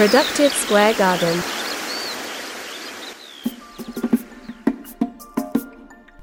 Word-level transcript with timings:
Productive 0.00 0.50
Square 0.50 0.96
Garden. 0.96 1.36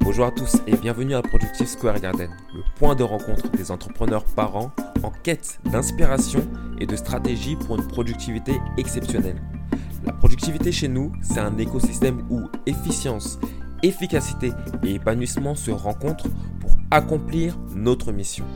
Bonjour 0.00 0.24
à 0.24 0.30
tous 0.30 0.56
et 0.66 0.74
bienvenue 0.78 1.14
à 1.14 1.20
Productive 1.20 1.66
Square 1.66 2.00
Garden, 2.00 2.30
le 2.54 2.62
point 2.76 2.94
de 2.94 3.02
rencontre 3.02 3.50
des 3.50 3.70
entrepreneurs 3.70 4.24
parents 4.24 4.72
en 5.02 5.10
quête 5.10 5.58
d'inspiration 5.66 6.40
et 6.80 6.86
de 6.86 6.96
stratégie 6.96 7.54
pour 7.54 7.76
une 7.76 7.86
productivité 7.86 8.58
exceptionnelle. 8.78 9.42
La 10.06 10.14
productivité 10.14 10.72
chez 10.72 10.88
nous, 10.88 11.12
c'est 11.20 11.40
un 11.40 11.58
écosystème 11.58 12.26
où 12.30 12.48
efficience, 12.64 13.38
efficacité 13.82 14.52
et 14.84 14.94
épanouissement 14.94 15.54
se 15.54 15.70
rencontrent 15.70 16.30
pour 16.60 16.70
accomplir 16.90 17.58
notre 17.74 18.10
mission. 18.10 18.46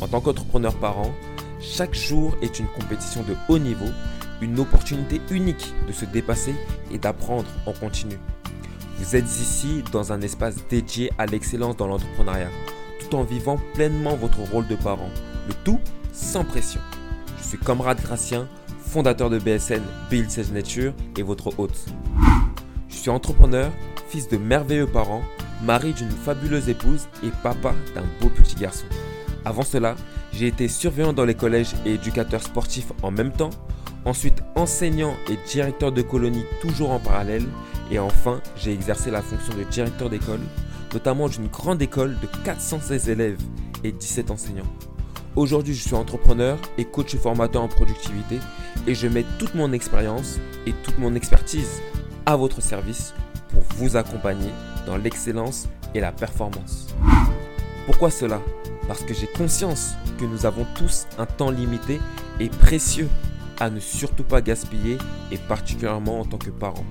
En 0.00 0.08
tant 0.08 0.20
qu'entrepreneur 0.20 0.74
parent, 0.74 1.12
chaque 1.60 1.94
jour 1.94 2.34
est 2.42 2.58
une 2.58 2.66
compétition 2.66 3.22
de 3.22 3.36
haut 3.48 3.60
niveau 3.60 3.86
une 4.40 4.58
opportunité 4.60 5.20
unique 5.30 5.72
de 5.86 5.92
se 5.92 6.04
dépasser 6.04 6.54
et 6.90 6.98
d'apprendre 6.98 7.48
en 7.66 7.72
continu. 7.72 8.18
Vous 8.98 9.14
êtes 9.14 9.26
ici 9.26 9.82
dans 9.92 10.12
un 10.12 10.20
espace 10.20 10.56
dédié 10.68 11.10
à 11.18 11.26
l'excellence 11.26 11.76
dans 11.76 11.86
l'entrepreneuriat, 11.86 12.50
tout 13.00 13.14
en 13.14 13.24
vivant 13.24 13.58
pleinement 13.74 14.16
votre 14.16 14.40
rôle 14.40 14.66
de 14.66 14.76
parent, 14.76 15.10
le 15.48 15.54
tout 15.64 15.80
sans 16.12 16.44
pression. 16.44 16.80
Je 17.38 17.44
suis 17.44 17.58
Comrade 17.58 18.00
Gracien, 18.00 18.48
fondateur 18.78 19.28
de 19.28 19.38
BSN 19.38 19.82
Build 20.10 20.30
Sage 20.30 20.50
Nature 20.50 20.94
et 21.18 21.22
votre 21.22 21.58
hôte. 21.58 21.86
Je 22.88 22.96
suis 22.96 23.10
entrepreneur, 23.10 23.70
fils 24.08 24.28
de 24.28 24.38
merveilleux 24.38 24.86
parents, 24.86 25.22
mari 25.62 25.92
d'une 25.92 26.10
fabuleuse 26.10 26.68
épouse 26.68 27.08
et 27.22 27.30
papa 27.42 27.74
d'un 27.94 28.04
beau 28.20 28.28
petit 28.28 28.56
garçon. 28.56 28.86
Avant 29.44 29.62
cela, 29.62 29.94
j'ai 30.32 30.46
été 30.48 30.68
surveillant 30.68 31.12
dans 31.12 31.24
les 31.24 31.34
collèges 31.34 31.74
et 31.84 31.94
éducateur 31.94 32.42
sportif 32.42 32.92
en 33.02 33.10
même 33.10 33.32
temps, 33.32 33.50
ensuite 34.06 34.42
enseignant 34.54 35.14
et 35.28 35.36
directeur 35.48 35.92
de 35.92 36.00
colonie 36.00 36.44
toujours 36.62 36.92
en 36.92 37.00
parallèle, 37.00 37.46
et 37.90 37.98
enfin 37.98 38.40
j'ai 38.56 38.72
exercé 38.72 39.10
la 39.10 39.20
fonction 39.20 39.54
de 39.54 39.64
directeur 39.64 40.08
d'école, 40.08 40.40
notamment 40.94 41.28
d'une 41.28 41.48
grande 41.48 41.82
école 41.82 42.16
de 42.20 42.28
416 42.44 43.08
élèves 43.10 43.42
et 43.84 43.92
17 43.92 44.30
enseignants. 44.30 44.72
Aujourd'hui 45.34 45.74
je 45.74 45.82
suis 45.82 45.94
entrepreneur 45.94 46.56
et 46.78 46.84
coach 46.84 47.14
formateur 47.16 47.62
en 47.62 47.68
productivité 47.68 48.38
et 48.86 48.94
je 48.94 49.08
mets 49.08 49.26
toute 49.38 49.54
mon 49.54 49.72
expérience 49.72 50.38
et 50.66 50.72
toute 50.84 50.98
mon 50.98 51.14
expertise 51.14 51.82
à 52.24 52.36
votre 52.36 52.62
service 52.62 53.12
pour 53.50 53.62
vous 53.76 53.96
accompagner 53.96 54.50
dans 54.86 54.96
l'excellence 54.96 55.68
et 55.94 56.00
la 56.00 56.12
performance. 56.12 56.94
Pourquoi 57.86 58.10
cela? 58.10 58.40
Parce 58.88 59.02
que 59.02 59.14
j'ai 59.14 59.26
conscience 59.26 59.94
que 60.18 60.24
nous 60.24 60.46
avons 60.46 60.66
tous 60.76 61.06
un 61.18 61.26
temps 61.26 61.50
limité 61.50 62.00
et 62.40 62.48
précieux 62.48 63.08
à 63.58 63.70
ne 63.70 63.80
surtout 63.80 64.24
pas 64.24 64.40
gaspiller 64.40 64.98
et 65.30 65.38
particulièrement 65.38 66.20
en 66.20 66.24
tant 66.24 66.38
que 66.38 66.50
parent. 66.50 66.84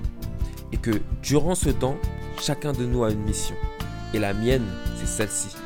Et 0.72 0.76
que 0.76 1.00
durant 1.22 1.54
ce 1.54 1.70
temps, 1.70 1.96
chacun 2.40 2.72
de 2.72 2.84
nous 2.84 3.04
a 3.04 3.10
une 3.10 3.22
mission. 3.22 3.54
Et 4.14 4.18
la 4.18 4.34
mienne, 4.34 4.64
c'est 4.96 5.06
celle-ci. 5.06 5.56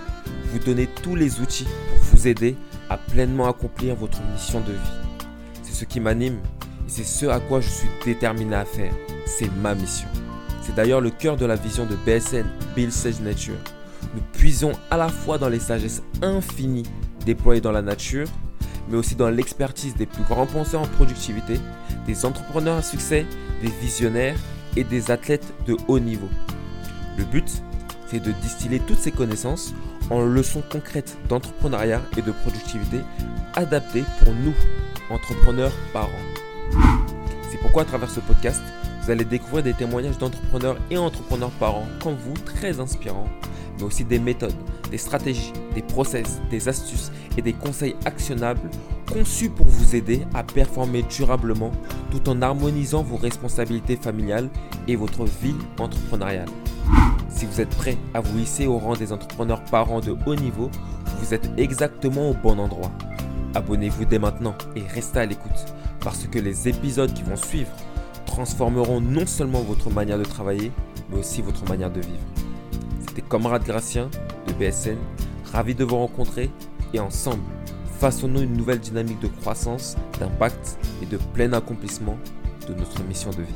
Vous 0.53 0.59
donner 0.59 0.87
tous 1.03 1.15
les 1.15 1.41
outils 1.41 1.65
pour 1.65 2.19
vous 2.19 2.29
aider 2.29 2.57
à 2.89 2.97
pleinement 2.97 3.49
accomplir 3.49 3.95
votre 3.95 4.21
mission 4.33 4.61
de 4.61 4.73
vie. 4.73 5.27
C'est 5.63 5.75
ce 5.75 5.85
qui 5.85 6.01
m'anime 6.01 6.39
et 6.87 6.91
c'est 6.91 7.05
ce 7.05 7.27
à 7.27 7.41
quoi 7.41 7.61
je 7.61 7.69
suis 7.69 7.89
déterminé 8.05 8.57
à 8.57 8.65
faire. 8.65 8.93
C'est 9.27 9.51
ma 9.57 9.75
mission. 9.75 10.09
C'est 10.63 10.75
d'ailleurs 10.75 11.01
le 11.01 11.11
cœur 11.11 11.37
de 11.37 11.47
la 11.47 11.57
vision 11.57 11.87
de 11.87 11.97
BSN, 12.05 12.47
Build 12.75 12.93
Sage 12.93 13.21
Nature. 13.21 13.59
Nous 14.15 14.23
puisons 14.33 14.73
à 14.91 14.97
la 14.97 15.09
fois 15.09 15.39
dans 15.39 15.49
les 15.49 15.61
sagesses 15.61 16.03
infinies 16.23 16.87
déployées 17.25 17.61
dans 17.61 17.73
la 17.73 17.83
nature 17.83 18.27
mais 18.91 18.97
aussi 18.97 19.15
dans 19.15 19.31
l'expertise 19.31 19.95
des 19.95 20.07
plus 20.07 20.25
grands 20.25 20.47
penseurs 20.47 20.83
en 20.83 20.87
productivité, 20.87 21.61
des 22.07 22.27
entrepreneurs 22.27 22.79
à 22.79 22.83
succès, 22.83 23.25
des 23.63 23.71
visionnaires 23.81 24.37
et 24.77 24.85
des 24.85 25.11
athlètes 25.11 25.47
de 25.67 25.77
haut 25.89 26.01
niveau. 26.01 26.29
Le 27.17 27.25
but, 27.25 27.63
c'est 28.07 28.21
de 28.21 28.33
distiller 28.33 28.81
toutes 28.81 28.99
ces 28.99 29.13
connaissances 29.13 29.73
en 30.11 30.21
leçons 30.21 30.63
concrètes 30.71 31.17
d'entrepreneuriat 31.29 32.03
et 32.17 32.23
de 32.23 32.33
productivité 32.33 33.01
adaptées 33.55 34.05
pour 34.23 34.35
nous, 34.35 34.55
entrepreneurs 35.11 35.73
parents. 35.93 36.11
C'est 37.51 37.59
pourquoi 37.59 37.83
à 37.83 37.85
travers 37.85 38.11
ce 38.11 38.21
podcast, 38.21 38.63
vous 39.03 39.11
allez 39.11 39.25
découvrir 39.25 39.63
des 39.63 39.75
témoignages 39.75 40.19
d'entrepreneurs 40.19 40.77
et 40.91 40.99
entrepreneurs 40.99 41.51
parents 41.53 41.87
comme 42.03 42.17
vous, 42.17 42.35
très 42.35 42.81
inspirants, 42.81 43.29
mais 43.79 43.85
aussi 43.85 44.05
des 44.05 44.19
méthodes, 44.19 44.55
des 44.91 44.99
stratégies, 44.99 45.53
des 45.75 45.83
process, 45.83 46.41
des 46.51 46.69
astuces 46.69 47.11
et 47.37 47.43
des 47.43 47.53
conseils 47.53 47.97
actionnables 48.05 48.71
conçus 49.11 49.51
pour 49.51 49.67
vous 49.67 49.97
aider 49.97 50.23
à 50.35 50.43
performer 50.43 51.03
durablement 51.03 51.73
tout 52.11 52.29
en 52.29 52.41
harmonisant 52.43 53.03
vos 53.03 53.17
responsabilités 53.17 53.97
familiales 53.97 54.49
et 54.89 54.97
votre 54.97 55.25
vie 55.25 55.57
entrepreneuriale. 55.79 56.49
Si 57.29 57.47
vous 57.47 57.61
êtes 57.61 57.71
prêt 57.71 57.97
à 58.15 58.21
vous 58.21 58.39
hisser 58.39 58.67
au 58.67 58.79
rang 58.79 58.95
des 58.95 59.13
entrepreneurs 59.13 59.65
parents 59.65 60.01
de 60.01 60.15
haut 60.27 60.35
niveau, 60.35 60.71
vous 61.19 61.35
êtes 61.35 61.51
exactement 61.57 62.31
au 62.31 62.35
bon 62.35 62.59
endroit. 62.59 62.91
Abonnez-vous 63.55 64.05
dès 64.05 64.19
maintenant 64.19 64.55
et 64.77 64.83
restez 64.83 65.21
à 65.21 65.27
l'écoute 65.27 65.75
parce 66.01 66.27
que 66.27 66.39
les 66.39 66.69
épisodes 66.69 67.13
qui 67.13 67.23
vont 67.23 67.37
suivre 67.37 67.71
transformeront 68.27 69.01
non 69.01 69.27
seulement 69.27 69.63
votre 69.63 69.91
manière 69.91 70.19
de 70.19 70.25
travailler, 70.25 70.71
mais 71.11 71.19
aussi 71.19 71.43
votre 71.43 71.69
manière 71.69 71.91
de 71.91 72.01
vivre. 72.01 72.23
C'était 73.07 73.23
Comrade 73.23 73.65
Gracien 73.65 74.09
de 74.47 74.53
BSN, 74.53 74.97
ravi 75.53 75.75
de 75.75 75.85
vous 75.85 75.97
rencontrer 75.97 76.51
et 76.95 77.01
ensemble, 77.01 77.43
façonnons 77.99 78.41
une 78.41 78.57
nouvelle 78.57 78.81
dynamique 78.81 79.21
de 79.21 79.29
croissance, 79.29 79.97
d'impact 80.19 80.79
et 81.03 81.07
de 81.07 81.19
plein 81.35 81.53
accomplissement 81.53 82.17
de 82.69 82.75
notre 82.75 83.03
mission 83.05 83.31
de 83.31 83.43
vie. 83.43 83.55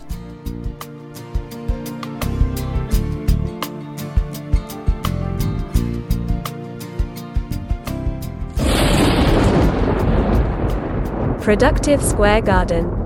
Productive 11.40 12.00
Square 12.00 12.40
Garden. 12.40 13.03